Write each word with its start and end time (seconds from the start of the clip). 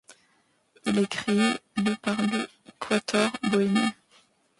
Il 0.87 0.97
est 0.97 1.05
créé 1.05 1.59
le 1.77 1.93
par 2.01 2.19
le 2.19 2.47
Quatuor 2.79 3.29
Bohémien. 3.51 3.93